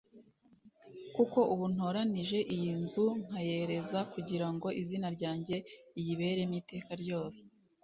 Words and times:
kuko 1.15 1.39
ubu 1.53 1.65
ntoranije 1.73 2.39
iyi 2.55 2.71
nzu 2.81 3.05
nkayereza 3.25 3.99
kugira 4.13 4.47
ngo 4.53 4.67
izina 4.81 5.07
ryanjye 5.15 5.55
riyiberemo 5.95 6.55
iteka 6.61 6.91
ryose 7.01 7.41